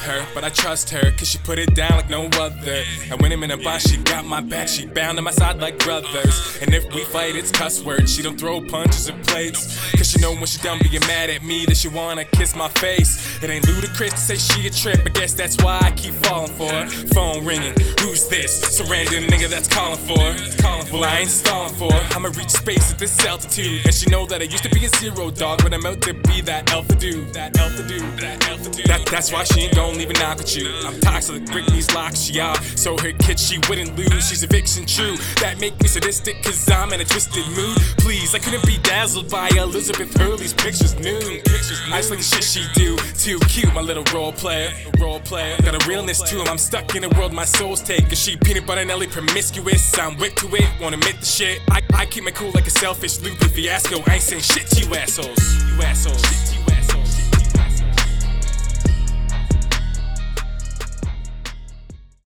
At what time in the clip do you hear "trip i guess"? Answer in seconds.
14.70-15.34